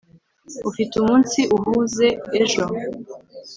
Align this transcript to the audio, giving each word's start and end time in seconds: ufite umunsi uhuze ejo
ufite 0.69 0.93
umunsi 0.97 1.39
uhuze 1.57 2.07
ejo 2.41 2.63